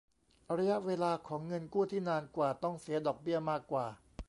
[0.57, 3.85] ระยะเวลาของเงินกู้ที่นานกว่าต้องเสียดอกเบี้ยมากกว่า